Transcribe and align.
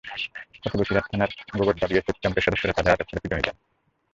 পথে 0.61 0.77
বশিরহাট 0.79 1.05
থানার 1.11 1.31
গোরবডা 1.57 1.87
বিএসএফ 1.89 2.17
ক্যাম্পের 2.19 2.45
সদস্যরা 2.45 2.75
তাঁদের 2.75 2.93
আটক 2.93 3.07
করে 3.07 3.21
পিটুনি 3.23 3.43
দেন। 3.43 3.55